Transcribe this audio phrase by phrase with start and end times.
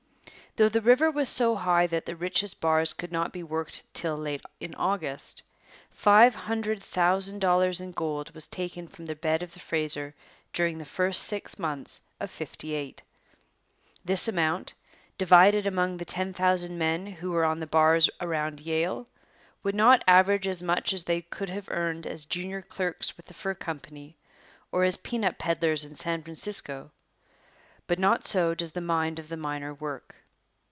[0.57, 4.17] Though the river was so high that the richest bars could not be worked till
[4.17, 5.43] late in August,
[5.91, 10.13] five hundred thousand dollars in gold was taken from the bed of the Fraser
[10.51, 13.01] during the first six months of '58.
[14.03, 14.73] This amount,
[15.17, 19.07] divided among the ten thousand men who were on the bars around Yale,
[19.63, 23.33] would not average as much as they could have earned as junior clerks with the
[23.33, 24.17] fur company,
[24.69, 26.91] or as peanut pedlars in San Francisco;
[27.87, 30.15] but not so does the mind of the miner work.